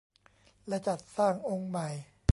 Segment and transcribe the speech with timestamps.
[0.67, 1.87] และจัดสร้างองค์ใหม่